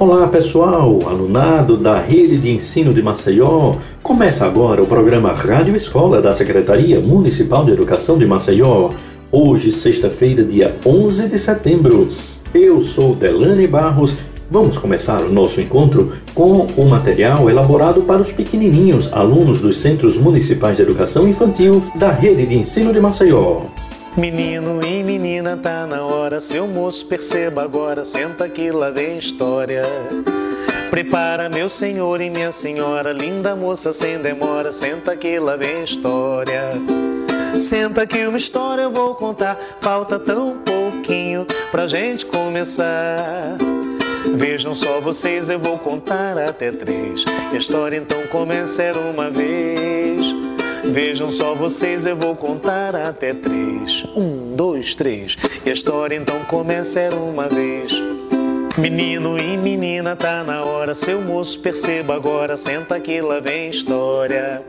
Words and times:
Olá 0.00 0.26
pessoal, 0.28 0.98
alunado 1.06 1.76
da 1.76 2.00
Rede 2.00 2.38
de 2.38 2.48
Ensino 2.48 2.94
de 2.94 3.02
Maceió. 3.02 3.74
Começa 4.02 4.46
agora 4.46 4.82
o 4.82 4.86
programa 4.86 5.30
Rádio 5.34 5.76
Escola 5.76 6.22
da 6.22 6.32
Secretaria 6.32 6.98
Municipal 7.00 7.66
de 7.66 7.72
Educação 7.72 8.16
de 8.16 8.24
Maceió. 8.24 8.92
Hoje, 9.30 9.70
sexta-feira, 9.70 10.42
dia 10.42 10.74
11 10.86 11.28
de 11.28 11.38
setembro. 11.38 12.08
Eu 12.54 12.80
sou 12.80 13.14
Delane 13.14 13.66
Barros. 13.66 14.14
Vamos 14.50 14.78
começar 14.78 15.20
o 15.20 15.30
nosso 15.30 15.60
encontro 15.60 16.10
com 16.34 16.66
o 16.78 16.86
material 16.86 17.50
elaborado 17.50 18.00
para 18.00 18.22
os 18.22 18.32
pequenininhos 18.32 19.12
alunos 19.12 19.60
dos 19.60 19.80
Centros 19.80 20.16
Municipais 20.16 20.78
de 20.78 20.82
Educação 20.82 21.28
Infantil 21.28 21.84
da 21.96 22.10
Rede 22.10 22.46
de 22.46 22.56
Ensino 22.56 22.90
de 22.90 23.00
Maceió. 23.00 23.66
Menino 24.16 24.80
e 24.84 25.04
menina, 25.04 25.56
tá 25.56 25.86
na 25.86 26.04
hora, 26.04 26.40
seu 26.40 26.66
moço, 26.66 27.06
perceba 27.06 27.62
agora, 27.62 28.04
senta 28.04 28.48
que 28.48 28.70
lá 28.72 28.90
vem 28.90 29.18
história. 29.18 29.82
Prepara, 30.90 31.48
meu 31.48 31.68
senhor 31.68 32.20
e 32.20 32.28
minha 32.28 32.50
senhora, 32.50 33.12
linda 33.12 33.54
moça, 33.54 33.92
sem 33.92 34.18
demora, 34.18 34.72
senta 34.72 35.16
que 35.16 35.38
lá 35.38 35.54
vem 35.56 35.84
história. 35.84 36.72
Senta 37.56 38.04
que 38.04 38.26
uma 38.26 38.36
história 38.36 38.82
eu 38.82 38.90
vou 38.90 39.14
contar, 39.14 39.56
falta 39.80 40.18
tão 40.18 40.58
pouquinho 40.58 41.46
pra 41.70 41.86
gente 41.86 42.26
começar. 42.26 43.56
Vejam 44.34 44.74
só 44.74 45.00
vocês, 45.00 45.48
eu 45.48 45.58
vou 45.58 45.78
contar 45.78 46.36
até 46.36 46.72
três. 46.72 47.24
A 47.52 47.56
história 47.56 47.96
então 47.96 48.20
começa 48.26 48.82
era 48.82 48.98
uma 48.98 49.30
vez. 49.30 50.49
Vejam 50.84 51.30
só 51.30 51.54
vocês, 51.54 52.06
eu 52.06 52.16
vou 52.16 52.34
contar 52.34 52.94
até 52.96 53.34
três. 53.34 54.04
Um, 54.16 54.54
dois, 54.56 54.94
três. 54.94 55.36
E 55.64 55.70
a 55.70 55.72
história 55.72 56.16
então 56.16 56.44
começa 56.44 57.00
era 57.00 57.14
uma 57.14 57.48
vez. 57.48 57.92
Menino 58.78 59.38
e 59.38 59.56
menina, 59.56 60.16
tá 60.16 60.42
na 60.42 60.64
hora. 60.64 60.94
Seu 60.94 61.20
moço, 61.20 61.58
perceba 61.60 62.14
agora. 62.14 62.56
Senta 62.56 62.98
que 62.98 63.20
lá 63.20 63.40
vem 63.40 63.68
história. 63.68 64.64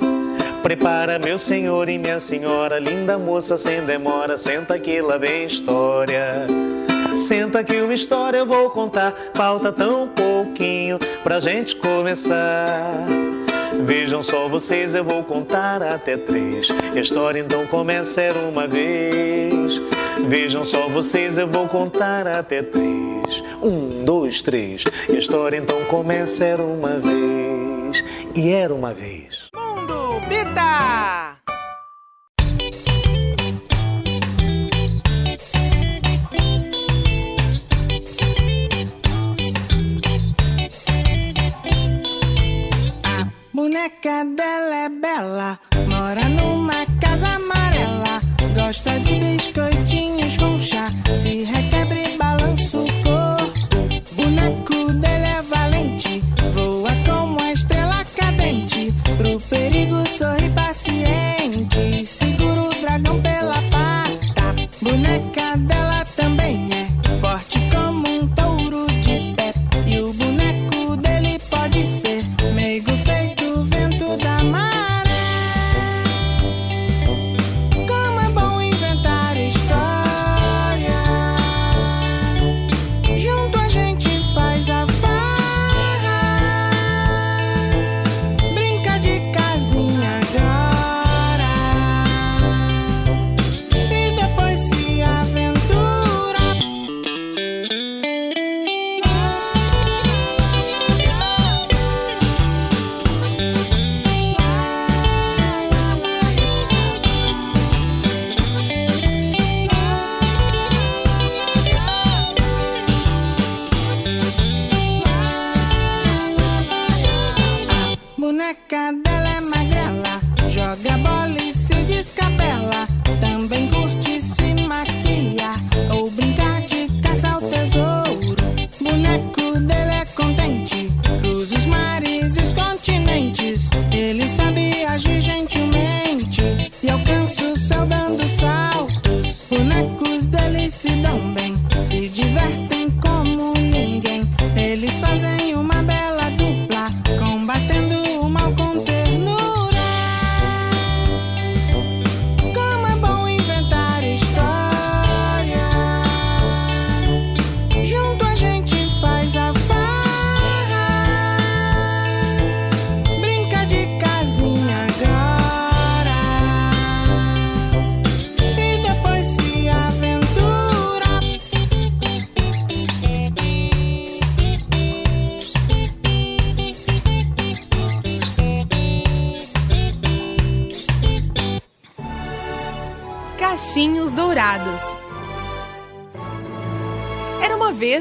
Prepara, 0.62 1.18
meu 1.18 1.38
senhor 1.38 1.88
e 1.88 1.98
minha 1.98 2.20
senhora. 2.20 2.78
Linda 2.78 3.18
moça, 3.18 3.58
sem 3.58 3.82
demora. 3.82 4.38
Senta 4.38 4.78
que 4.78 5.02
lá 5.02 5.18
vem 5.18 5.46
história. 5.46 6.46
Senta 7.16 7.64
que 7.64 7.80
uma 7.82 7.94
história 7.94 8.40
eu 8.40 8.46
vou 8.46 8.70
contar. 8.70 9.14
Falta 9.34 9.72
tão 9.72 10.10
pouquinho 10.10 11.00
pra 11.24 11.40
gente 11.40 11.76
começar. 11.76 13.06
Vejam 13.80 14.22
só 14.22 14.48
vocês, 14.48 14.94
eu 14.94 15.04
vou 15.04 15.24
contar 15.24 15.82
até 15.82 16.18
três. 16.18 16.68
A 16.94 17.00
história 17.00 17.40
então 17.40 17.66
começa 17.68 18.22
era 18.22 18.40
uma 18.40 18.68
vez. 18.68 19.82
Vejam 20.28 20.64
só 20.64 20.88
vocês, 20.90 21.38
eu 21.38 21.48
vou 21.48 21.68
contar 21.68 22.28
até 22.28 22.62
três. 22.62 23.44
Um, 23.62 24.04
dois, 24.04 24.42
três. 24.42 24.84
E 25.10 25.16
a 25.16 25.20
história 25.20 25.58
então 25.58 25.84
começa 25.86 26.44
era 26.46 26.64
uma 26.64 27.00
vez. 27.00 28.04
E 28.36 28.50
era 28.50 28.74
uma 28.74 28.94
vez. 28.94 29.51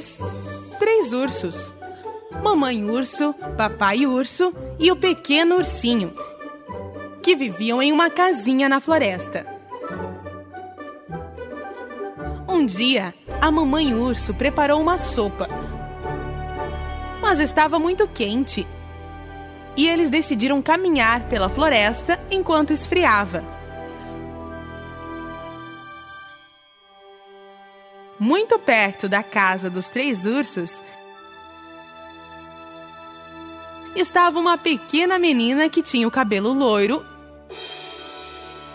Vez 0.01 0.19
três 0.79 1.13
ursos: 1.13 1.75
Mamãe 2.43 2.83
Urso, 2.89 3.35
Papai 3.55 4.07
Urso 4.07 4.51
e 4.79 4.91
o 4.91 4.97
pequeno 4.97 5.57
ursinho, 5.57 6.15
que 7.23 7.37
viviam 7.37 7.83
em 7.83 7.93
uma 7.93 8.09
casinha 8.09 8.67
na 8.67 8.81
floresta. 8.81 9.47
Um 12.49 12.65
dia, 12.65 13.13
a 13.43 13.51
mamãe 13.51 13.93
urso 13.93 14.33
preparou 14.33 14.81
uma 14.81 14.97
sopa, 14.97 15.47
mas 17.21 17.39
estava 17.39 17.79
muito 17.79 18.09
quente. 18.09 18.67
E 19.77 19.87
eles 19.87 20.09
decidiram 20.09 20.63
caminhar 20.63 21.29
pela 21.29 21.51
floresta 21.51 22.19
enquanto 22.31 22.73
esfriava. 22.73 23.45
Muito 28.21 28.59
perto 28.59 29.09
da 29.09 29.23
casa 29.23 29.71
dos 29.71 29.89
três 29.89 30.27
ursos, 30.27 30.83
estava 33.97 34.39
uma 34.39 34.59
pequena 34.59 35.19
menina 35.19 35.69
que 35.69 35.83
tinha 35.83 36.07
o 36.07 36.11
cabelo 36.11 36.53
loiro 36.53 37.05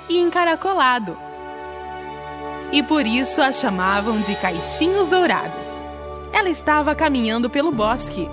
e 0.10 0.18
encaracolado. 0.18 1.18
E 2.72 2.82
por 2.82 3.06
isso 3.06 3.42
a 3.42 3.54
chamavam 3.54 4.20
de 4.22 4.36
Caixinhos 4.36 5.08
Dourados. 5.08 5.66
Ela 6.34 6.50
estava 6.50 6.96
caminhando 6.96 7.50
pelo 7.50 7.72
bosque 7.72 8.28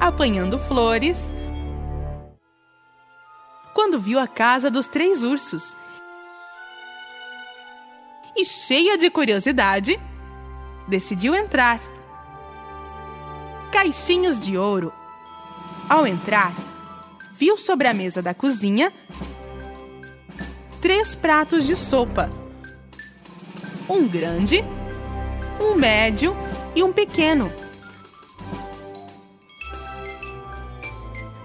apanhando 0.00 0.58
flores, 0.58 1.18
quando 3.72 3.98
viu 3.98 4.18
a 4.18 4.26
casa 4.26 4.70
dos 4.70 4.86
três 4.86 5.22
ursos. 5.22 5.74
E 8.36 8.44
cheia 8.44 8.98
de 8.98 9.10
curiosidade, 9.10 9.98
decidiu 10.88 11.34
entrar. 11.34 11.80
Caixinhos 13.70 14.38
de 14.38 14.56
ouro. 14.56 14.92
Ao 15.88 16.06
entrar, 16.06 16.52
viu 17.36 17.56
sobre 17.56 17.86
a 17.86 17.94
mesa 17.94 18.22
da 18.22 18.32
cozinha 18.32 18.90
três 20.84 21.14
pratos 21.14 21.66
de 21.66 21.74
sopa: 21.74 22.28
um 23.88 24.06
grande, 24.06 24.62
um 25.58 25.76
médio 25.76 26.36
e 26.76 26.82
um 26.82 26.92
pequeno. 26.92 27.50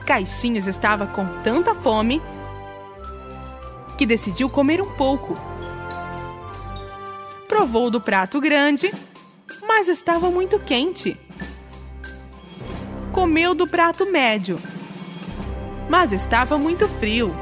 Caixinhos 0.05 0.67
estava 0.67 1.07
com 1.07 1.25
tanta 1.41 1.73
fome 1.75 2.21
que 3.97 4.05
decidiu 4.05 4.49
comer 4.49 4.81
um 4.81 4.91
pouco. 4.95 5.35
Provou 7.59 7.91
do 7.91 7.99
prato 7.99 8.39
grande, 8.39 8.89
mas 9.67 9.89
estava 9.89 10.31
muito 10.31 10.57
quente. 10.59 11.17
Comeu 13.11 13.53
do 13.53 13.67
prato 13.67 14.05
médio, 14.05 14.55
mas 15.89 16.13
estava 16.13 16.57
muito 16.57 16.87
frio. 16.87 17.35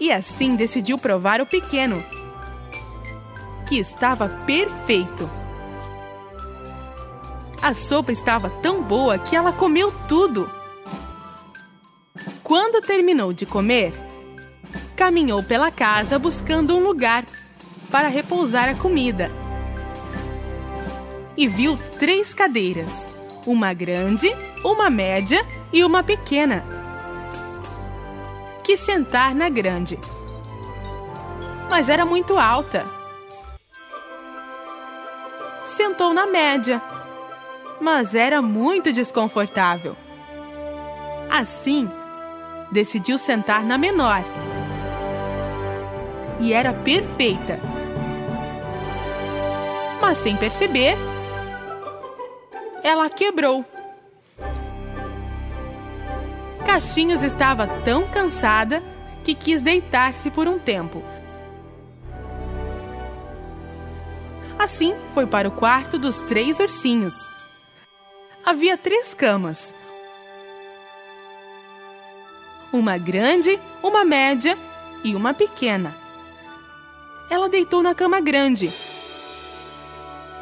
E 0.00 0.10
assim 0.10 0.56
decidiu 0.56 0.96
provar 0.96 1.42
o 1.42 1.46
pequeno, 1.46 2.02
que 3.68 3.78
estava 3.78 4.26
perfeito. 4.46 5.30
A 7.60 7.74
sopa 7.74 8.12
estava 8.12 8.48
tão 8.62 8.82
boa 8.82 9.18
que 9.18 9.36
ela 9.36 9.52
comeu 9.52 9.92
tudo. 10.08 10.50
Quando 12.42 12.80
terminou 12.80 13.30
de 13.34 13.44
comer, 13.44 13.92
caminhou 14.96 15.42
pela 15.42 15.70
casa 15.70 16.18
buscando 16.18 16.74
um 16.74 16.82
lugar 16.82 17.26
para 17.90 18.08
repousar 18.08 18.68
a 18.68 18.74
comida. 18.74 19.30
E 21.36 21.46
viu 21.46 21.78
três 21.98 22.34
cadeiras: 22.34 23.06
uma 23.46 23.72
grande, 23.72 24.30
uma 24.64 24.90
média 24.90 25.44
e 25.72 25.84
uma 25.84 26.02
pequena. 26.02 26.64
Quis 28.62 28.80
sentar 28.80 29.34
na 29.34 29.48
grande, 29.48 29.98
mas 31.70 31.88
era 31.88 32.04
muito 32.04 32.38
alta. 32.38 32.84
Sentou 35.64 36.12
na 36.12 36.26
média, 36.26 36.82
mas 37.80 38.14
era 38.14 38.42
muito 38.42 38.92
desconfortável. 38.92 39.94
Assim, 41.30 41.88
decidiu 42.72 43.18
sentar 43.18 43.62
na 43.64 43.78
menor. 43.78 44.22
E 46.40 46.52
era 46.52 46.72
perfeita. 46.72 47.77
Mas 50.08 50.16
sem 50.16 50.38
perceber, 50.38 50.96
ela 52.82 53.10
quebrou. 53.10 53.62
Caixinhos 56.64 57.22
estava 57.22 57.66
tão 57.84 58.08
cansada 58.08 58.78
que 59.26 59.34
quis 59.34 59.60
deitar-se 59.60 60.30
por 60.30 60.48
um 60.48 60.58
tempo. 60.58 61.04
Assim, 64.58 64.94
foi 65.12 65.26
para 65.26 65.46
o 65.46 65.52
quarto 65.52 65.98
dos 65.98 66.22
três 66.22 66.58
ursinhos. 66.58 67.28
Havia 68.46 68.78
três 68.78 69.12
camas 69.12 69.74
uma 72.72 72.96
grande, 72.96 73.60
uma 73.82 74.06
média 74.06 74.56
e 75.04 75.14
uma 75.14 75.34
pequena. 75.34 75.94
Ela 77.28 77.50
deitou 77.50 77.82
na 77.82 77.94
cama 77.94 78.22
grande, 78.22 78.72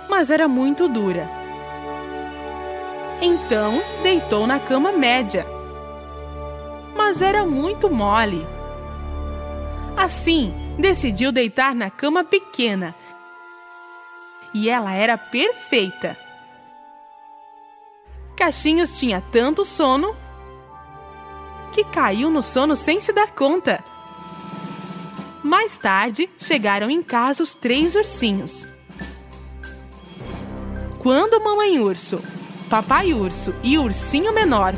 mas 0.08 0.31
era 0.31 0.47
muito 0.47 0.88
dura. 0.88 1.29
Então 3.20 3.82
deitou 4.03 4.47
na 4.47 4.58
cama 4.58 4.93
média, 4.93 5.47
mas 6.94 7.23
era 7.23 7.44
muito 7.44 7.91
mole. 7.91 8.47
Assim, 9.97 10.53
decidiu 10.79 11.32
deitar 11.32 11.75
na 11.75 11.91
cama 11.91 12.23
pequena. 12.23 12.94
E 14.53 14.69
ela 14.69 14.93
era 14.93 15.17
perfeita. 15.17 16.17
Caixinhos 18.37 18.99
tinha 18.99 19.23
tanto 19.32 19.64
sono 19.64 20.14
que 21.73 21.85
caiu 21.85 22.31
no 22.31 22.43
sono 22.43 22.76
sem 22.76 23.00
se 23.00 23.12
dar 23.12 23.32
conta. 23.32 23.82
Mais 25.43 25.79
tarde, 25.79 26.29
chegaram 26.38 26.91
em 26.91 27.03
casa 27.03 27.43
os 27.43 27.55
três 27.55 27.94
ursinhos. 27.94 28.75
Quando 31.06 31.41
Mamãe 31.41 31.79
Urso, 31.79 32.17
Papai 32.69 33.14
Urso 33.14 33.55
e 33.62 33.79
o 33.79 33.85
Ursinho 33.85 34.32
Menor 34.32 34.75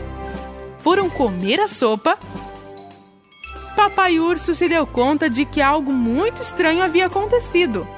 foram 0.81 1.09
comer 1.09 1.59
a 1.59 1.67
sopa, 1.67 2.19
Papai 3.75 4.21
Urso 4.21 4.55
se 4.55 4.69
deu 4.69 4.87
conta 4.87 5.31
de 5.31 5.47
que 5.47 5.63
algo 5.63 5.91
muito 5.91 6.43
estranho 6.43 6.83
havia 6.83 7.07
acontecido. 7.07 7.89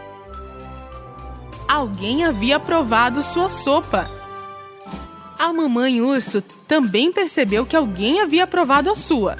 Alguém 1.66 2.24
havia 2.24 2.60
provado 2.60 3.20
sua 3.20 3.48
sopa 3.48 4.08
a 5.36 5.52
mamãe 5.52 6.00
urso 6.00 6.40
também 6.68 7.10
percebeu 7.10 7.66
que 7.66 7.74
alguém 7.74 8.20
havia 8.20 8.46
provado 8.46 8.90
a 8.90 8.94
sua. 8.94 9.34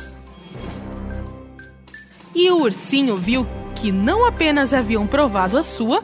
E 2.34 2.50
o 2.50 2.62
ursinho 2.62 3.16
viu 3.16 3.46
que 3.76 3.92
não 3.92 4.26
apenas 4.26 4.74
haviam 4.74 5.06
provado 5.06 5.56
a 5.56 5.62
sua, 5.62 6.02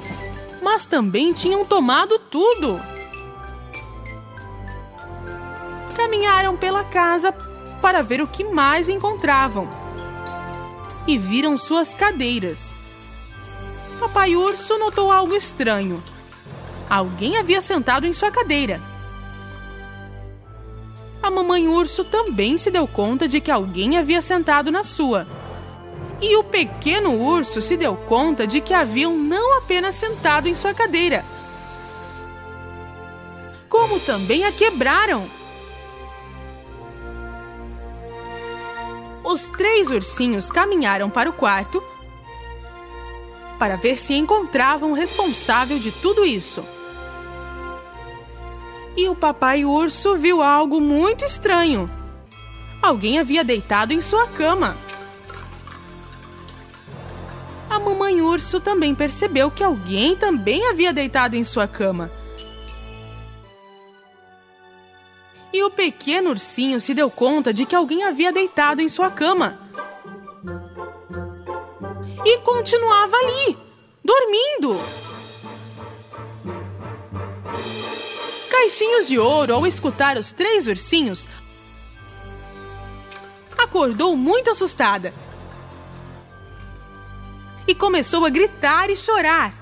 mas 0.62 0.84
também 0.84 1.32
tinham 1.32 1.64
tomado 1.64 2.18
tudo. 2.18 2.80
Caminharam 5.96 6.56
pela 6.56 6.84
casa 6.84 7.32
para 7.80 8.02
ver 8.02 8.20
o 8.20 8.26
que 8.26 8.44
mais 8.44 8.88
encontravam 8.88 9.68
e 11.06 11.16
viram 11.18 11.56
suas 11.56 11.94
cadeiras. 11.94 12.74
Papai 14.00 14.36
Urso 14.36 14.78
notou 14.78 15.10
algo 15.10 15.34
estranho. 15.34 16.02
Alguém 16.88 17.36
havia 17.36 17.60
sentado 17.60 18.06
em 18.06 18.12
sua 18.12 18.30
cadeira 18.30 18.80
a 21.26 21.30
mamãe 21.30 21.66
urso 21.66 22.04
também 22.04 22.56
se 22.56 22.70
deu 22.70 22.86
conta 22.86 23.26
de 23.26 23.40
que 23.40 23.50
alguém 23.50 23.98
havia 23.98 24.22
sentado 24.22 24.70
na 24.70 24.84
sua. 24.84 25.26
E 26.20 26.36
o 26.36 26.44
pequeno 26.44 27.12
urso 27.12 27.60
se 27.60 27.76
deu 27.76 27.96
conta 27.96 28.46
de 28.46 28.60
que 28.60 28.72
haviam 28.72 29.14
não 29.14 29.58
apenas 29.58 29.94
sentado 29.94 30.48
em 30.48 30.54
sua 30.54 30.72
cadeira, 30.72 31.22
como 33.68 34.00
também 34.00 34.44
a 34.44 34.52
quebraram. 34.52 35.28
Os 39.22 39.48
três 39.48 39.90
ursinhos 39.90 40.50
caminharam 40.50 41.10
para 41.10 41.28
o 41.28 41.32
quarto 41.32 41.82
para 43.58 43.76
ver 43.76 43.98
se 43.98 44.14
encontravam 44.14 44.92
o 44.92 44.94
responsável 44.94 45.78
de 45.78 45.90
tudo 45.90 46.24
isso 46.24 46.64
e 48.96 49.08
o 49.08 49.14
papai 49.14 49.64
urso 49.64 50.16
viu 50.16 50.42
algo 50.42 50.80
muito 50.80 51.24
estranho. 51.24 51.90
Alguém 52.82 53.18
havia 53.18 53.44
deitado 53.44 53.92
em 53.92 54.00
sua 54.00 54.26
cama. 54.28 54.74
Mamãe 57.86 58.20
urso 58.20 58.60
também 58.60 58.94
percebeu 58.94 59.50
que 59.50 59.62
alguém 59.62 60.16
também 60.16 60.66
havia 60.68 60.92
deitado 60.92 61.36
em 61.36 61.44
sua 61.44 61.68
cama. 61.68 62.10
E 65.52 65.62
o 65.62 65.70
pequeno 65.70 66.30
ursinho 66.30 66.80
se 66.80 66.92
deu 66.92 67.10
conta 67.10 67.54
de 67.54 67.64
que 67.64 67.74
alguém 67.74 68.02
havia 68.02 68.32
deitado 68.32 68.82
em 68.82 68.88
sua 68.88 69.10
cama. 69.10 69.58
E 72.24 72.38
continuava 72.38 73.16
ali, 73.16 73.56
dormindo. 74.04 74.80
Caixinhos 78.50 79.06
de 79.06 79.18
Ouro, 79.18 79.54
ao 79.54 79.66
escutar 79.66 80.18
os 80.18 80.32
três 80.32 80.66
ursinhos, 80.66 81.28
acordou 83.56 84.16
muito 84.16 84.50
assustada 84.50 85.12
e 87.66 87.74
começou 87.74 88.24
a 88.24 88.30
gritar 88.30 88.90
e 88.90 88.96
chorar. 88.96 89.52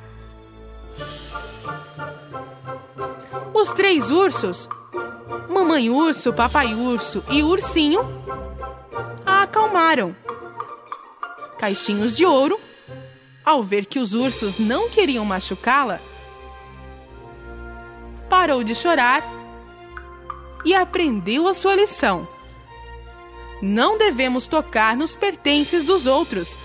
Os 3.52 3.70
três 3.70 4.10
ursos, 4.10 4.68
Mamãe 5.48 5.88
Urso, 5.88 6.32
Papai 6.32 6.74
Urso 6.74 7.24
e 7.30 7.42
Ursinho, 7.42 8.00
a 9.24 9.42
acalmaram. 9.42 10.14
Caixinhos 11.58 12.14
de 12.14 12.26
Ouro, 12.26 12.58
ao 13.44 13.62
ver 13.62 13.86
que 13.86 13.98
os 13.98 14.12
ursos 14.12 14.58
não 14.58 14.88
queriam 14.90 15.24
machucá-la, 15.24 16.00
parou 18.28 18.64
de 18.64 18.74
chorar 18.74 19.22
e 20.64 20.74
aprendeu 20.74 21.46
a 21.46 21.54
sua 21.54 21.74
lição. 21.74 22.26
Não 23.62 23.96
devemos 23.96 24.46
tocar 24.46 24.96
nos 24.96 25.14
pertences 25.14 25.84
dos 25.84 26.06
outros, 26.06 26.56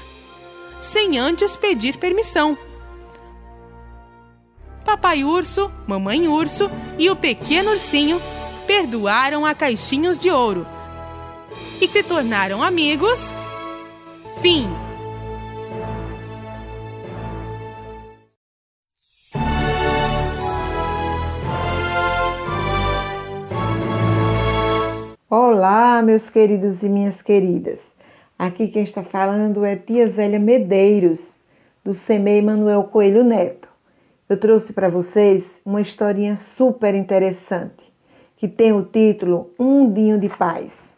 sem 0.80 1.18
antes 1.18 1.56
pedir 1.56 1.98
permissão. 1.98 2.58
Papai 4.86 5.24
Urso, 5.24 5.72
Mamãe 5.88 6.28
Urso 6.28 6.70
e 6.98 7.10
o 7.10 7.16
pequeno 7.16 7.72
ursinho 7.72 8.20
perdoaram 8.66 9.46
a 9.46 9.54
caixinhos 9.54 10.18
de 10.18 10.30
ouro 10.30 10.66
e 11.82 11.88
se 11.88 12.04
tornaram 12.04 12.64
amigos. 12.64 13.20
Fim. 14.42 14.68
Olá, 25.30 26.02
meus 26.02 26.30
queridos 26.30 26.82
e 26.82 26.90
minhas 26.90 27.22
queridas. 27.22 27.80
Aqui 28.39 28.69
quem 28.69 28.84
está 28.84 29.03
falando 29.03 29.65
é 29.65 29.75
tia 29.75 30.10
Zélia 30.10 30.39
Medeiros, 30.39 31.19
do 31.84 31.93
CEMEI 31.93 32.41
Manuel 32.41 32.86
Coelho 32.86 33.22
Neto. 33.22 33.67
Eu 34.29 34.39
trouxe 34.39 34.72
para 34.72 34.88
vocês 34.88 35.46
uma 35.65 35.81
historinha 35.81 36.38
super 36.38 36.96
interessante, 36.96 37.84
que 38.38 38.48
tem 38.48 38.72
o 38.72 38.86
título 38.86 39.51
Um 39.60 39.81
Mundinho 39.81 40.17
de 40.17 40.29
Paz. 40.29 40.96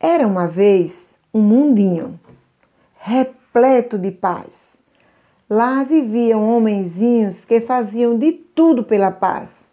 Era 0.00 0.26
uma 0.26 0.48
vez 0.48 1.16
um 1.32 1.40
mundinho 1.40 2.18
repleto 2.98 3.96
de 3.96 4.10
paz. 4.10 4.82
Lá 5.48 5.84
viviam 5.84 6.56
homenzinhos 6.56 7.44
que 7.44 7.60
faziam 7.60 8.18
de 8.18 8.32
tudo 8.32 8.82
pela 8.82 9.12
paz. 9.12 9.72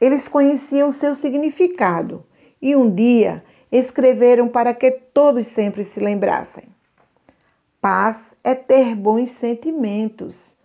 Eles 0.00 0.26
conheciam 0.26 0.90
seu 0.90 1.14
significado 1.14 2.24
e 2.62 2.74
um 2.74 2.90
dia 2.90 3.44
escreveram 3.70 4.48
para 4.48 4.74
que 4.74 4.90
todos 4.90 5.46
sempre 5.46 5.84
se 5.84 6.00
lembrassem. 6.00 6.64
Paz 7.80 8.34
é 8.44 8.54
ter 8.54 8.94
bons 8.94 9.30
sentimentos. 9.30 10.56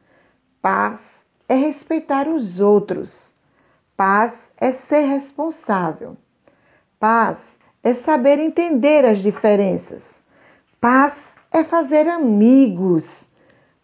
Paz 0.61 1.25
é 1.47 1.55
respeitar 1.55 2.27
os 2.27 2.59
outros. 2.59 3.33
Paz 3.95 4.51
é 4.57 4.71
ser 4.73 5.05
responsável. 5.05 6.17
Paz 6.99 7.57
é 7.83 7.93
saber 7.93 8.39
entender 8.39 9.05
as 9.05 9.19
diferenças. 9.19 10.23
Paz 10.81 11.35
é 11.51 11.63
fazer 11.63 12.07
amigos. 12.07 13.29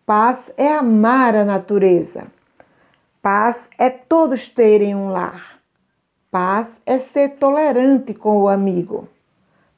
Paz 0.06 0.52
é 0.58 0.74
amar 0.74 1.36
a 1.36 1.46
natureza. 1.46 2.28
Paz 3.22 3.70
é 3.78 3.90
todos 3.90 4.50
terem 4.50 4.96
um 4.96 5.10
lar. 5.10 5.61
Paz 6.32 6.80
é 6.86 6.98
ser 6.98 7.32
tolerante 7.32 8.14
com 8.14 8.44
o 8.44 8.48
amigo. 8.48 9.10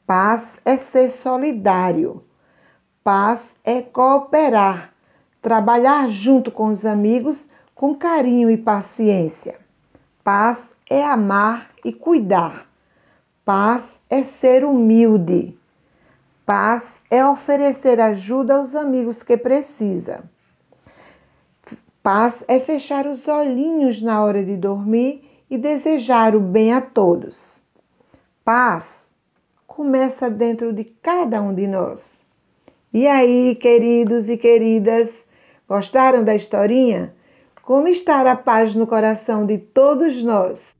Paz 0.05 0.60
é 0.63 0.77
ser 0.77 1.10
solidário. 1.10 2.24
Paz 3.03 3.55
é 3.63 3.81
cooperar, 3.81 4.93
trabalhar 5.41 6.12
junto 6.12 6.51
com 6.51 6.67
os 6.67 6.86
amigos 6.86 7.50
com 7.74 7.95
carinho 7.95 8.51
e 8.51 8.57
paciência. 8.57 9.55
Paz 10.24 10.75
é 10.88 11.03
amar 11.03 11.72
e 11.83 11.91
cuidar. 11.91 12.67
Paz 13.43 14.00
é 14.07 14.24
ser 14.24 14.63
humilde. 14.63 15.57
Paz 16.45 17.01
é 17.10 17.25
oferecer 17.25 18.00
ajuda 18.00 18.57
aos 18.57 18.75
amigos 18.75 19.24
que 19.24 19.36
precisam. 19.36 20.22
Paz 22.03 22.43
é 22.48 22.60
fechar 22.60 23.07
os 23.07 23.27
olhinhos 23.27 24.03
na 24.03 24.24
hora 24.24 24.45
de 24.45 24.55
dormir 24.55 25.32
e 25.53 25.57
desejar 25.57 26.36
o 26.36 26.39
bem 26.39 26.74
a 26.74 26.81
todos. 26.81 27.62
Paz 28.43 29.12
começa 29.67 30.27
dentro 30.27 30.74
de 30.74 30.83
cada 30.83 31.39
um 31.43 31.53
de 31.53 31.67
nós. 31.67 32.25
E 32.91 33.05
aí, 33.05 33.53
queridos 33.53 34.27
e 34.29 34.36
queridas, 34.36 35.12
gostaram 35.69 36.24
da 36.24 36.33
historinha? 36.33 37.13
Como 37.62 37.88
está 37.88 38.22
a 38.22 38.36
paz 38.36 38.74
no 38.74 38.88
coração 38.88 39.45
de 39.45 39.60
todos 39.60 40.24
nós? 40.24 40.75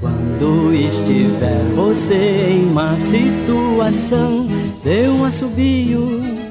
Quando 0.00 0.72
estiver 0.72 1.62
você 1.74 2.14
em 2.52 2.70
uma 2.70 2.98
situação, 2.98 4.46
dê 4.82 5.10
um 5.10 5.26
assobio, 5.26 6.49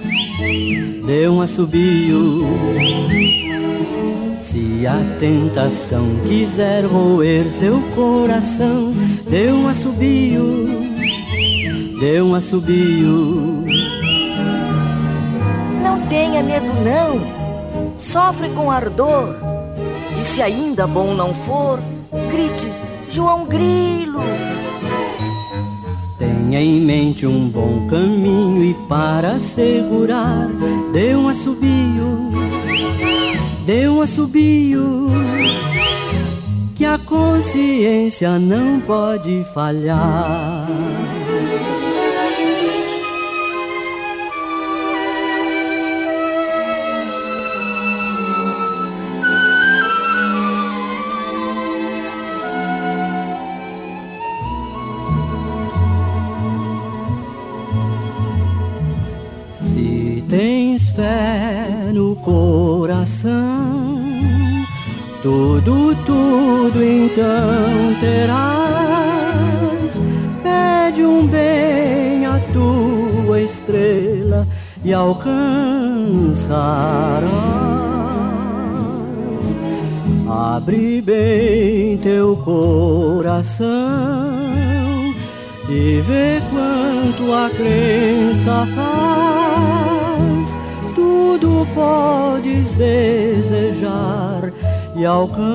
dê 1.05 1.27
um 1.27 1.41
assobio. 1.41 2.45
Se 4.39 4.85
a 4.87 5.17
tentação 5.17 6.19
quiser 6.27 6.85
roer 6.85 7.51
seu 7.51 7.81
coração, 7.95 8.91
dê 9.29 9.51
um 9.51 9.67
assobio, 9.67 10.67
dê 11.99 12.21
um 12.21 12.33
assobio. 12.33 13.65
Não 15.83 16.07
tenha 16.07 16.41
medo 16.41 16.67
não, 16.83 17.95
sofre 17.97 18.49
com 18.49 18.71
ardor. 18.71 19.35
E 20.19 20.25
se 20.25 20.41
ainda 20.41 20.87
bom 20.87 21.13
não 21.13 21.33
for, 21.33 21.79
grite 22.31 22.67
João 23.09 23.45
Grilo. 23.45 24.48
Tenha 26.49 26.63
em 26.63 26.81
mente 26.81 27.27
um 27.27 27.47
bom 27.47 27.85
caminho 27.87 28.71
e 28.71 28.73
para 28.87 29.37
segurar, 29.37 30.47
dê 30.91 31.15
um 31.15 31.29
assobio, 31.29 32.31
dê 33.67 33.87
um 33.87 34.01
assobio, 34.01 35.05
que 36.73 36.83
a 36.87 36.97
consciência 36.97 38.39
não 38.39 38.81
pode 38.81 39.45
falhar. 39.53 40.67
Alcançarás. 75.09 76.59
Abre 80.27 81.01
bem 81.01 81.97
teu 81.97 82.37
coração 82.37 83.67
e 85.67 86.01
vê 86.01 86.39
quanto 86.51 87.33
a 87.33 87.49
crença 87.49 88.67
faz. 88.75 90.55
Tudo 90.93 91.67
podes 91.73 92.73
desejar 92.73 94.53
e 94.95 95.05
alcançará. 95.05 95.49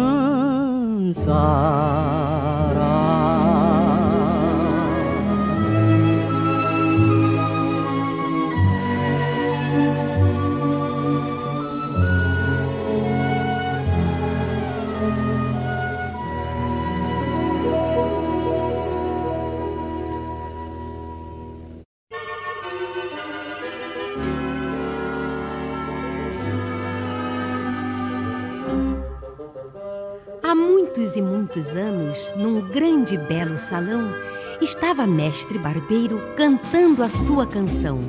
Muitos 31.55 31.77
anos, 31.77 32.19
num 32.37 32.61
grande 32.69 33.15
e 33.15 33.19
belo 33.19 33.57
salão, 33.59 34.13
estava 34.61 35.07
mestre 35.07 35.57
barbeiro 35.57 36.21
cantando 36.37 37.03
a 37.03 37.09
sua 37.09 37.47
canção. 37.47 38.01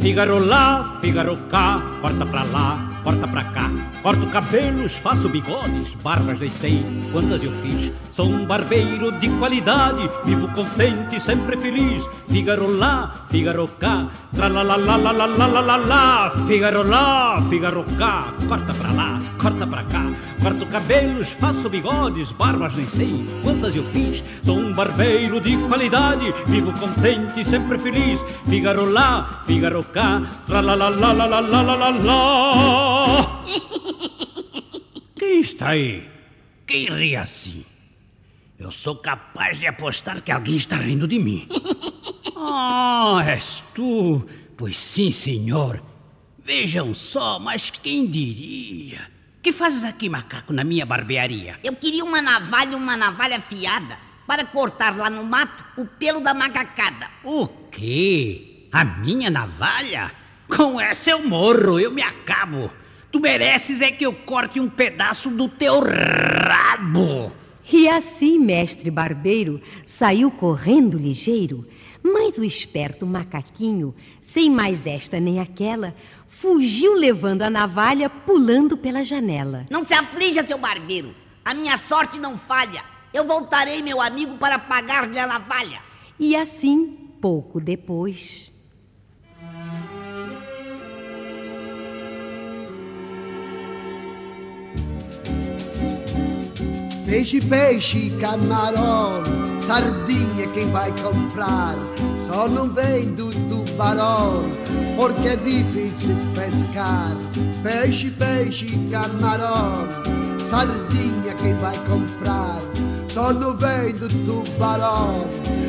Fígaro 0.00 0.44
lá, 0.44 0.98
Fígaro 1.00 1.36
cá, 1.48 1.80
porta 2.00 2.26
pra 2.26 2.42
lá, 2.44 3.00
corta 3.04 3.28
pra 3.28 3.44
cá. 3.44 3.70
Corto 4.04 4.26
cabelos, 4.26 4.96
faço 4.96 5.30
bigodes, 5.30 5.94
barbas 5.94 6.38
nem 6.38 6.50
sei 6.50 6.84
quantas 7.10 7.42
eu 7.42 7.50
fiz. 7.62 7.90
Sou 8.12 8.26
um 8.26 8.44
barbeiro 8.44 9.10
de 9.12 9.30
qualidade, 9.38 10.06
vivo 10.26 10.46
contente, 10.48 11.18
sempre 11.18 11.56
feliz. 11.56 12.06
Figaro 12.28 12.70
lá, 12.70 13.24
Figaro 13.30 13.66
cá, 13.80 14.06
tra 14.34 14.48
la 14.48 14.62
la 14.62 14.76
la 14.76 14.98
la 14.98 15.10
la 15.10 15.26
la 15.26 15.46
la 15.46 15.60
la 15.62 15.76
la. 15.76 16.30
Figaro 16.46 16.82
lá, 16.82 17.42
Figaro 17.48 17.82
cá, 17.96 18.26
corta 18.46 18.74
pra 18.74 18.92
lá, 18.92 19.18
corta 19.38 19.66
pra 19.66 19.82
cá. 19.84 20.04
Corto 20.42 20.66
cabelos, 20.66 21.32
faço 21.32 21.70
bigodes, 21.70 22.30
barbas 22.30 22.74
nem 22.74 22.86
sei 22.86 23.26
quantas 23.42 23.74
eu 23.74 23.84
fiz. 23.84 24.22
Sou 24.44 24.58
um 24.58 24.74
barbeiro 24.74 25.40
de 25.40 25.56
qualidade, 25.66 26.30
vivo 26.44 26.74
contente, 26.74 27.42
sempre 27.42 27.78
feliz. 27.78 28.22
Figaro 28.46 28.84
lá, 28.84 29.40
Figaro 29.46 29.82
cá, 29.82 30.20
tra 30.46 30.60
la 30.60 30.74
la 30.74 30.90
la 30.90 31.12
la 31.14 31.24
la 31.24 31.40
la 31.40 31.62
la 31.62 31.74
la 31.74 31.88
la. 31.88 33.93
Quem 35.16 35.40
está 35.40 35.68
aí? 35.68 36.08
Quem 36.66 36.86
ri 36.86 37.16
assim? 37.16 37.64
Eu 38.58 38.70
sou 38.70 38.96
capaz 38.96 39.58
de 39.58 39.66
apostar 39.66 40.22
que 40.22 40.30
alguém 40.32 40.56
está 40.56 40.76
rindo 40.76 41.06
de 41.06 41.18
mim. 41.18 41.48
Ah, 42.46 43.24
és 43.26 43.62
tu? 43.74 44.28
Pois 44.56 44.76
sim, 44.76 45.10
senhor. 45.10 45.82
Vejam 46.44 46.92
só, 46.92 47.38
mas 47.38 47.70
quem 47.70 48.06
diria? 48.06 49.10
Que 49.42 49.50
fazes 49.50 49.82
aqui, 49.82 50.08
macaco, 50.10 50.52
na 50.52 50.62
minha 50.62 50.84
barbearia? 50.84 51.58
Eu 51.64 51.74
queria 51.74 52.04
uma 52.04 52.20
navalha, 52.20 52.76
uma 52.76 52.96
navalha 52.96 53.38
afiada, 53.38 53.98
para 54.26 54.44
cortar 54.44 54.96
lá 54.96 55.08
no 55.08 55.24
mato 55.24 55.64
o 55.78 55.86
pelo 55.86 56.20
da 56.20 56.34
macacada. 56.34 57.08
O 57.24 57.46
quê? 57.46 58.68
A 58.70 58.84
minha 58.84 59.30
navalha? 59.30 60.12
Com 60.48 60.78
essa 60.80 61.10
eu 61.10 61.26
morro, 61.26 61.80
eu 61.80 61.90
me 61.90 62.02
acabo. 62.02 62.70
Tu 63.14 63.20
mereces 63.20 63.80
é 63.80 63.92
que 63.92 64.04
eu 64.04 64.12
corte 64.12 64.58
um 64.58 64.68
pedaço 64.68 65.30
do 65.30 65.48
teu 65.48 65.78
rabo. 65.78 67.30
E 67.72 67.88
assim, 67.88 68.40
mestre 68.40 68.90
barbeiro 68.90 69.62
saiu 69.86 70.32
correndo 70.32 70.98
ligeiro, 70.98 71.64
mas 72.02 72.38
o 72.38 72.42
esperto 72.42 73.06
macaquinho, 73.06 73.94
sem 74.20 74.50
mais 74.50 74.84
esta 74.84 75.20
nem 75.20 75.38
aquela, 75.38 75.94
fugiu 76.26 76.94
levando 76.94 77.42
a 77.42 77.50
navalha 77.50 78.10
pulando 78.10 78.76
pela 78.76 79.04
janela. 79.04 79.64
Não 79.70 79.86
se 79.86 79.94
aflija, 79.94 80.42
seu 80.42 80.58
barbeiro. 80.58 81.14
A 81.44 81.54
minha 81.54 81.78
sorte 81.78 82.18
não 82.18 82.36
falha. 82.36 82.82
Eu 83.12 83.28
voltarei, 83.28 83.80
meu 83.80 84.00
amigo, 84.00 84.36
para 84.38 84.58
pagar-lhe 84.58 85.20
a 85.20 85.26
navalha. 85.28 85.78
E 86.18 86.34
assim, 86.34 86.98
pouco 87.20 87.60
depois. 87.60 88.50
Peixe, 97.14 97.40
peixe, 97.42 98.12
camarão, 98.20 99.22
sardinha 99.60 100.48
quem 100.52 100.68
vai 100.72 100.92
comprar? 101.00 101.76
Só 102.28 102.48
não 102.48 102.68
vem 102.68 103.14
do 103.14 103.30
tubarão, 103.48 104.50
porque 104.96 105.28
é 105.28 105.36
difícil 105.36 106.16
pescar. 106.34 107.16
Peixe, 107.62 108.10
peixe, 108.10 108.66
camarão, 108.90 109.86
sardinha 110.50 111.34
quem 111.40 111.54
vai 111.58 111.78
comprar? 111.86 112.58
Só 113.12 113.32
não 113.32 113.56
vem 113.56 113.92
do 113.92 114.08
tubarão, 114.26 115.24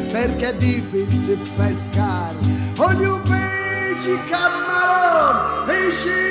porque 0.09 0.45
é 0.45 0.51
difícil 0.51 1.37
pescar. 1.55 2.31
Olha 2.79 3.13
o 3.13 3.19
peixe, 3.19 4.17
camarão, 4.31 5.67
peixe. 5.67 6.25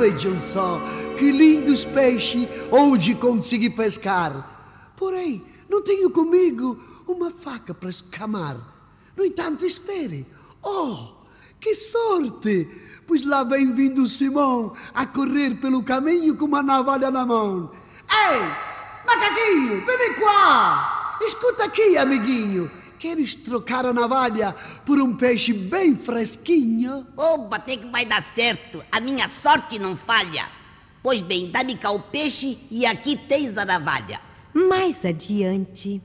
Vejam 0.00 0.40
só 0.40 0.80
que 1.18 1.30
lindos 1.30 1.84
peixes 1.84 2.48
hoje 2.70 3.14
consegui 3.14 3.68
pescar. 3.68 4.92
Porém, 4.96 5.44
não 5.68 5.82
tenho 5.82 6.08
comigo 6.08 6.82
uma 7.06 7.30
faca 7.30 7.74
para 7.74 7.90
escamar. 7.90 8.56
No 9.14 9.22
entanto, 9.22 9.66
espere. 9.66 10.26
Oh, 10.62 10.96
que 11.60 11.74
sorte! 11.74 12.66
Pois 13.06 13.22
lá 13.22 13.44
vem 13.44 13.74
vindo 13.74 14.08
Simão 14.08 14.72
a 14.94 15.04
correr 15.04 15.56
pelo 15.56 15.82
caminho 15.82 16.34
com 16.34 16.46
uma 16.46 16.62
navalha 16.62 17.10
na 17.10 17.26
mão. 17.26 17.70
Ei, 18.10 18.40
macaquinho, 19.06 19.84
vem 19.84 20.14
cá! 20.14 21.18
Escuta 21.20 21.64
aqui, 21.64 21.98
amiguinho. 21.98 22.70
Queres 23.00 23.34
trocar 23.34 23.86
a 23.86 23.94
navalha 23.94 24.54
por 24.84 25.00
um 25.00 25.16
peixe 25.16 25.54
bem 25.54 25.96
fresquinho? 25.96 27.06
Opa, 27.16 27.56
até 27.56 27.78
que 27.78 27.86
vai 27.86 28.04
dar 28.04 28.22
certo. 28.22 28.84
A 28.92 29.00
minha 29.00 29.26
sorte 29.26 29.78
não 29.78 29.96
falha. 29.96 30.46
Pois 31.02 31.22
bem, 31.22 31.50
dá-me 31.50 31.78
cá 31.78 31.92
o 31.92 31.98
peixe 31.98 32.58
e 32.70 32.84
aqui 32.84 33.16
tens 33.16 33.56
a 33.56 33.64
navalha. 33.64 34.20
Mais 34.52 35.02
adiante. 35.02 36.02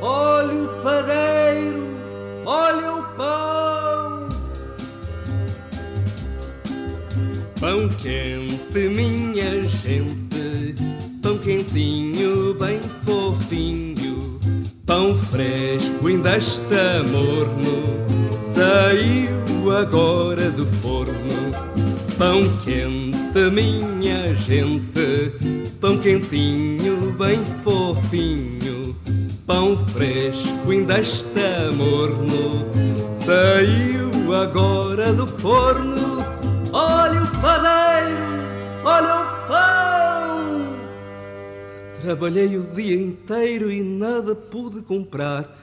Olha 0.00 0.54
o 0.54 0.82
padeiro, 0.84 1.98
olha 2.46 2.94
o 2.94 3.02
pão. 3.16 4.28
Pão 7.58 7.88
quente, 8.00 8.78
minha 8.78 9.64
gente, 9.64 10.76
pão 11.20 11.36
quentinho, 11.38 12.54
bem 12.54 12.78
fofinho. 13.04 13.87
Pão 14.88 15.14
fresco, 15.30 16.06
ainda 16.06 16.38
está 16.38 17.02
morno, 17.10 17.84
saiu 18.54 19.70
agora 19.70 20.50
do 20.50 20.64
forno. 20.80 21.52
Pão 22.16 22.42
quente, 22.64 23.50
minha 23.52 24.34
gente, 24.34 25.30
pão 25.78 25.98
quentinho, 25.98 27.14
bem 27.18 27.38
fofinho. 27.62 28.96
Pão 29.46 29.76
fresco, 29.88 30.70
ainda 30.70 31.00
está 31.00 31.70
morno, 31.76 32.64
saiu 33.26 34.34
agora 34.34 35.12
do 35.12 35.26
forno. 35.26 36.24
Olha 36.72 37.24
o 37.24 37.26
padeiro, 37.42 38.16
olha 38.86 39.20
o. 39.22 39.27
Trabalhei 42.00 42.56
o 42.56 42.62
dia 42.74 42.94
inteiro 42.94 43.70
e 43.72 43.82
nada 43.82 44.34
pude 44.34 44.82
comprar. 44.82 45.58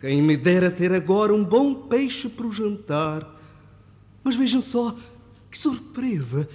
Quem 0.00 0.20
me 0.20 0.36
dera 0.36 0.70
ter 0.70 0.92
agora 0.92 1.32
um 1.32 1.44
bom 1.44 1.72
peixe 1.74 2.28
para 2.28 2.46
o 2.46 2.52
jantar. 2.52 3.40
Mas 4.24 4.34
vejam 4.34 4.60
só, 4.60 4.96
que 5.50 5.58
surpresa! 5.58 6.48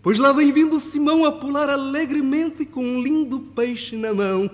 Pois 0.00 0.18
lá 0.18 0.32
vem 0.32 0.52
vindo 0.52 0.76
o 0.76 0.80
Simão 0.80 1.24
a 1.24 1.32
pular 1.32 1.68
alegremente 1.68 2.64
com 2.64 2.84
um 2.84 3.02
lindo 3.02 3.40
peixe 3.40 3.96
na 3.96 4.14
mão. 4.14 4.50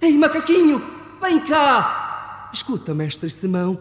Ei, 0.00 0.16
macaquinho, 0.16 0.82
vem 1.20 1.40
cá! 1.40 2.50
Escuta, 2.52 2.94
mestre 2.94 3.30
Simão, 3.30 3.80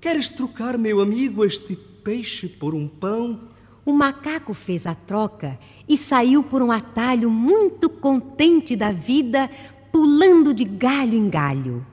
queres 0.00 0.28
trocar, 0.28 0.78
meu 0.78 1.00
amigo, 1.00 1.44
este 1.44 1.76
peixe 1.76 2.48
por 2.48 2.74
um 2.74 2.86
pão? 2.86 3.40
O 3.88 3.92
macaco 3.94 4.52
fez 4.52 4.86
a 4.86 4.94
troca 4.94 5.58
e 5.88 5.96
saiu 5.96 6.42
por 6.42 6.60
um 6.60 6.70
atalho 6.70 7.30
muito 7.30 7.88
contente 7.88 8.76
da 8.76 8.92
vida, 8.92 9.50
pulando 9.90 10.52
de 10.52 10.62
galho 10.62 11.14
em 11.14 11.30
galho. 11.30 11.86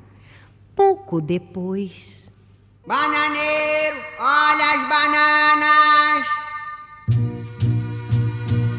Pouco 0.76 1.22
depois. 1.22 2.30
Bananeiro, 2.86 3.96
olha 4.20 4.72
as 4.74 4.90
bananas! 4.90 6.28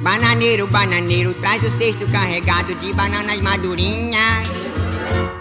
Bananeiro, 0.03 0.67
bananeiro, 0.67 1.33
traz 1.41 1.63
o 1.63 1.71
cesto 1.79 2.07
carregado 2.13 2.75
de 2.75 2.93
bananas 2.93 3.41
madurinhas. 3.41 4.47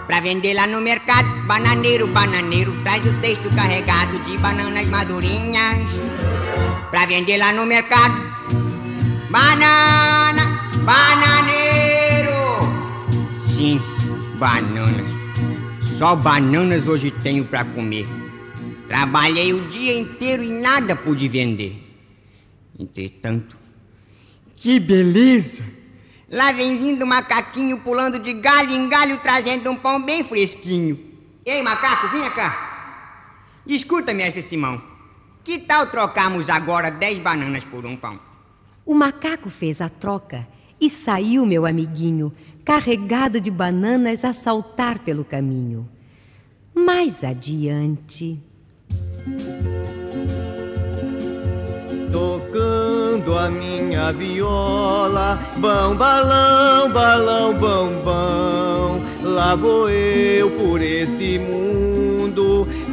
Pra 0.06 0.20
vender 0.20 0.54
lá 0.54 0.66
no 0.66 0.80
mercado, 0.80 1.28
bananeiro, 1.46 2.06
bananeiro, 2.06 2.72
traz 2.82 3.04
o 3.04 3.12
cesto 3.20 3.54
carregado 3.54 4.18
de 4.20 4.38
bananas 4.38 4.88
madurinhas. 4.88 5.85
Pra 6.90 7.04
vender 7.04 7.36
lá 7.36 7.52
no 7.52 7.66
mercado, 7.66 8.14
banana, 9.30 10.70
bananeiro. 10.84 12.32
Sim, 13.48 13.80
bananas. 14.38 15.06
Só 15.98 16.14
bananas 16.14 16.86
hoje 16.86 17.10
tenho 17.10 17.44
pra 17.44 17.64
comer. 17.64 18.06
Trabalhei 18.88 19.52
o 19.52 19.66
dia 19.68 19.98
inteiro 19.98 20.44
e 20.44 20.50
nada 20.50 20.94
pude 20.94 21.26
vender. 21.26 21.82
Entretanto, 22.78 23.56
que 24.54 24.78
beleza! 24.78 25.62
Lá 26.30 26.52
vem 26.52 26.78
vindo 26.78 27.02
o 27.02 27.06
macaquinho 27.06 27.78
pulando 27.78 28.18
de 28.18 28.32
galho 28.32 28.72
em 28.72 28.88
galho, 28.88 29.18
trazendo 29.22 29.70
um 29.70 29.76
pão 29.76 30.00
bem 30.00 30.22
fresquinho. 30.22 30.98
Ei, 31.44 31.62
macaco, 31.62 32.08
vinha 32.08 32.30
cá. 32.30 33.62
Escuta, 33.66 34.14
mestre 34.14 34.42
Simão. 34.42 34.95
Que 35.46 35.60
tal 35.60 35.86
trocarmos 35.86 36.50
agora 36.50 36.90
dez 36.90 37.20
bananas 37.20 37.62
por 37.62 37.86
um 37.86 37.96
pão? 37.96 38.18
O 38.84 38.92
macaco 38.92 39.48
fez 39.48 39.80
a 39.80 39.88
troca 39.88 40.44
e 40.80 40.90
saiu, 40.90 41.46
meu 41.46 41.64
amiguinho, 41.64 42.32
carregado 42.64 43.40
de 43.40 43.48
bananas 43.48 44.24
a 44.24 44.32
saltar 44.32 44.98
pelo 44.98 45.24
caminho. 45.24 45.88
Mais 46.74 47.22
adiante. 47.22 48.42
Tocando 52.10 53.38
a 53.38 53.48
minha 53.48 54.12
viola, 54.12 55.38
bão, 55.58 55.96
balão, 55.96 56.90
balão, 56.90 57.54
bão, 57.56 58.02
bão, 58.02 59.00
lá 59.22 59.54
vou 59.54 59.88
eu 59.88 60.50
por 60.50 60.82
este 60.82 61.38
mundo 61.38 62.45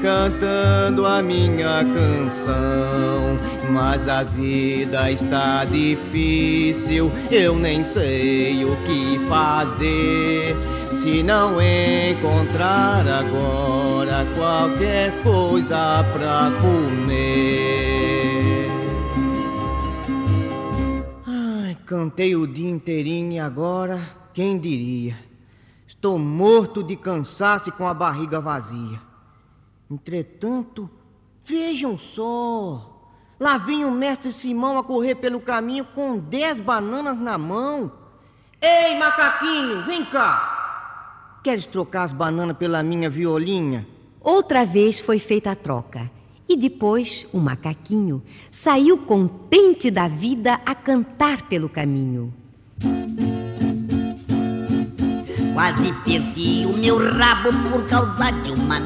cantando 0.04 1.08
a 1.08 1.24
minha 1.24 1.82
canção. 1.82 3.40
Mas 3.72 4.08
a 4.08 4.24
vida 4.24 5.10
está 5.10 5.64
difícil, 5.64 7.10
eu 7.32 7.56
nem 7.56 7.86
sei 7.86 8.66
o 8.66 8.76
que 8.86 9.18
fazer. 9.30 10.56
Se 10.92 11.24
não 11.24 11.58
encontrar 11.62 13.08
agora 13.08 14.26
qualquer 14.36 15.24
coisa 15.24 16.04
pra 16.12 16.52
comer. 16.62 17.64
Ai, 21.26 21.78
cantei 21.86 22.36
o 22.36 22.46
dia 22.46 22.70
inteirinho 22.70 23.32
e 23.32 23.40
agora, 23.40 24.00
quem 24.34 24.60
diria? 24.60 25.16
Estou 25.88 26.20
morto 26.20 26.84
de 26.84 26.98
cansaço 26.98 27.70
e 27.70 27.72
com 27.72 27.88
a 27.88 27.94
barriga 27.94 28.42
vazia. 28.42 29.13
Entretanto, 29.94 30.90
vejam 31.44 32.00
só. 32.00 32.90
Lá 33.40 33.60
vinha 33.60 33.88
o 33.88 33.92
mestre 33.92 34.34
Simão 34.34 34.78
a 34.80 34.84
correr 34.84 35.16
pelo 35.16 35.40
caminho 35.40 35.86
com 35.86 36.18
dez 36.18 36.60
bananas 36.60 37.20
na 37.20 37.38
mão. 37.38 37.92
Ei, 38.60 38.98
macaquinho, 38.98 39.84
vem 39.84 40.04
cá! 40.06 41.42
Queres 41.44 41.68
trocar 41.68 42.04
as 42.04 42.14
bananas 42.14 42.58
pela 42.58 42.82
minha 42.82 43.08
violinha? 43.08 43.86
Outra 44.20 44.66
vez 44.66 45.00
foi 45.00 45.20
feita 45.20 45.52
a 45.52 45.56
troca. 45.56 46.10
E 46.50 46.58
depois 46.58 47.28
o 47.32 47.38
macaquinho 47.38 48.24
saiu 48.50 48.98
contente 48.98 49.92
da 49.92 50.08
vida 50.08 50.60
a 50.66 50.74
cantar 50.74 51.44
pelo 51.44 51.70
caminho. 51.70 52.34
Quase 55.54 55.94
perdi 56.04 56.66
o 56.66 56.76
meu 56.76 56.98
rabo 56.98 57.50
por 57.70 57.86
causa 57.88 58.32
de 58.32 58.52
uma 58.52 58.80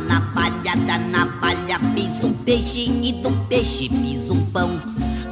Da 0.75 0.97
navalha 0.97 1.79
fiz 1.95 2.23
um 2.25 2.33
peixe 2.43 2.91
e 3.01 3.13
do 3.23 3.31
peixe 3.47 3.87
fiz 3.87 4.29
um 4.29 4.45
pão. 4.47 4.77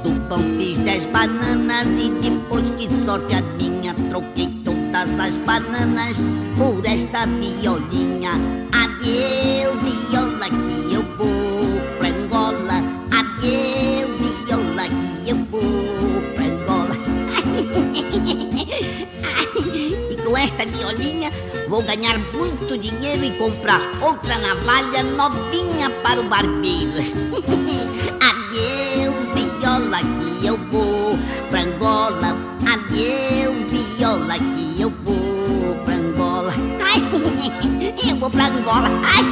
Do 0.01 0.11
pão 0.29 0.39
fiz 0.57 0.77
dez 0.77 1.05
bananas 1.07 1.87
e 1.99 2.09
depois 2.21 2.69
que 2.71 2.87
sorte 3.05 3.35
a 3.35 3.41
minha 3.41 3.93
troquei 4.09 4.47
todas 4.63 5.19
as 5.19 5.35
bananas 5.37 6.23
por 6.57 6.85
esta 6.85 7.25
violinha. 7.25 8.31
Adeus, 8.71 9.77
viola, 9.83 10.04
vou 21.75 21.83
ganhar 21.83 22.17
muito 22.31 22.77
dinheiro 22.77 23.25
e 23.25 23.31
comprar 23.31 23.81
outra 24.01 24.37
navalha 24.37 25.03
novinha 25.03 25.89
para 26.01 26.21
o 26.21 26.23
barbeiro. 26.23 26.87
Adeus, 28.23 29.27
viola, 29.35 29.99
que 29.99 30.47
eu 30.47 30.57
vou 30.71 31.19
pra 31.49 31.63
Angola. 31.63 32.33
Adeus, 32.65 33.61
viola, 33.69 34.39
que 34.39 34.79
eu 34.79 34.89
vou 35.03 35.75
pra 35.83 35.95
Angola. 35.95 36.53
Ai, 36.81 37.01
eu 38.09 38.15
vou 38.15 38.29
pra 38.29 38.45
Angola. 38.45 38.89
Ai. 39.03 39.25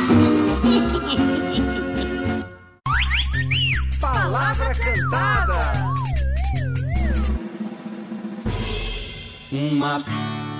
Palavra 4.02 4.76
cantada. 4.76 5.94
Uma 9.50 10.04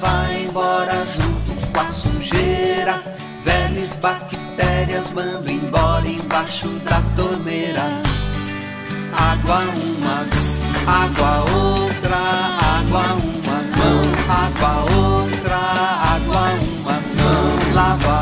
vai 0.00 0.44
embora 0.44 1.04
junto 1.06 1.66
com 1.72 1.80
a 1.80 1.88
sujeira. 1.88 3.02
Velhas 3.44 3.96
bactérias 3.96 5.10
mando 5.12 5.50
embora 5.50 6.06
embaixo 6.08 6.68
da 6.80 7.00
torneira. 7.16 8.00
Água 9.12 9.60
uma, 9.60 10.26
água 10.86 11.32
outra, 11.54 12.18
água 12.76 13.04
uma 13.14 13.58
mão, 13.76 14.02
água 14.28 14.72
outra, 14.96 15.56
água 16.14 16.42
uma 16.78 16.92
mão, 16.92 17.74
lava 17.74 18.19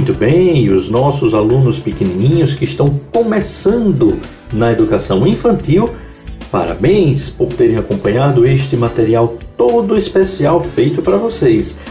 Muito 0.00 0.14
bem, 0.14 0.64
e 0.64 0.72
os 0.72 0.88
nossos 0.88 1.34
alunos 1.34 1.78
pequenininhos 1.78 2.54
que 2.54 2.64
estão 2.64 2.98
começando 3.12 4.18
na 4.50 4.72
educação 4.72 5.26
infantil, 5.26 5.90
parabéns 6.50 7.28
por 7.28 7.48
terem 7.48 7.76
acompanhado 7.76 8.46
este 8.46 8.78
material 8.78 9.36
todo 9.58 9.98
especial 9.98 10.58
feito 10.58 11.02
para 11.02 11.18
vocês. 11.18 11.76